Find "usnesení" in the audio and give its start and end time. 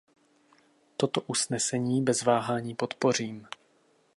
1.27-2.01